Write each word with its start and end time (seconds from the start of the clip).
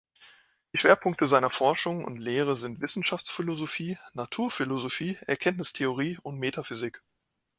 Die 0.73 0.79
Schwerpunkte 0.79 1.27
seiner 1.27 1.51
Forschung 1.51 2.05
und 2.05 2.17
Lehre 2.17 2.55
sind 2.55 2.81
Wissenschaftsphilosophie, 2.81 3.99
Naturphilosophie, 4.13 5.19
Erkenntnistheorie 5.27 6.17
und 6.23 6.39
Metaphysik. 6.39 7.03